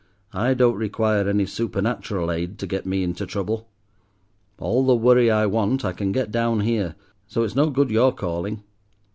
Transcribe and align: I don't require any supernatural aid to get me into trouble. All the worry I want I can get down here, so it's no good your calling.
I 0.33 0.55
don't 0.55 0.77
require 0.77 1.29
any 1.29 1.45
supernatural 1.45 2.31
aid 2.31 2.57
to 2.57 2.65
get 2.65 2.87
me 2.87 3.03
into 3.03 3.27
trouble. 3.27 3.69
All 4.57 4.83
the 4.83 4.95
worry 4.95 5.29
I 5.29 5.45
want 5.45 5.85
I 5.85 5.93
can 5.93 6.11
get 6.11 6.31
down 6.31 6.61
here, 6.61 6.95
so 7.27 7.43
it's 7.43 7.55
no 7.55 7.69
good 7.69 7.91
your 7.91 8.11
calling. 8.11 8.63